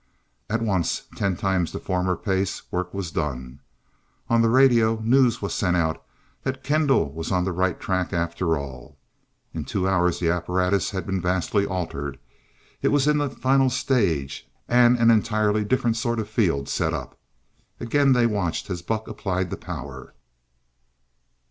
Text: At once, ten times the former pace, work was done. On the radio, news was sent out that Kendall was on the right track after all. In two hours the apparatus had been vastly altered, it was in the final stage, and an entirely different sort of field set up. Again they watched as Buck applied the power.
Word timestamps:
At 0.49 0.63
once, 0.63 1.03
ten 1.15 1.35
times 1.35 1.71
the 1.71 1.79
former 1.79 2.15
pace, 2.15 2.63
work 2.71 2.91
was 2.91 3.11
done. 3.11 3.59
On 4.31 4.41
the 4.41 4.49
radio, 4.49 4.99
news 5.03 5.43
was 5.43 5.53
sent 5.53 5.77
out 5.77 6.03
that 6.41 6.63
Kendall 6.63 7.11
was 7.13 7.31
on 7.31 7.43
the 7.43 7.51
right 7.51 7.79
track 7.79 8.11
after 8.11 8.57
all. 8.57 8.97
In 9.53 9.63
two 9.63 9.87
hours 9.87 10.17
the 10.19 10.27
apparatus 10.31 10.89
had 10.89 11.05
been 11.05 11.21
vastly 11.21 11.67
altered, 11.67 12.17
it 12.81 12.87
was 12.87 13.05
in 13.05 13.19
the 13.19 13.29
final 13.29 13.69
stage, 13.69 14.49
and 14.67 14.97
an 14.97 15.11
entirely 15.11 15.63
different 15.63 15.97
sort 15.97 16.17
of 16.19 16.27
field 16.27 16.67
set 16.67 16.93
up. 16.95 17.15
Again 17.79 18.13
they 18.13 18.25
watched 18.25 18.71
as 18.71 18.81
Buck 18.81 19.07
applied 19.07 19.51
the 19.51 19.55
power. 19.55 20.15